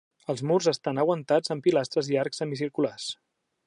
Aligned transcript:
Els 0.33 0.39
murs 0.51 0.69
estan 0.71 1.01
aguantats 1.03 1.55
amb 1.57 1.67
pilastres 1.69 2.13
i 2.15 2.21
arcs 2.25 2.45
semicirculars. 2.45 3.11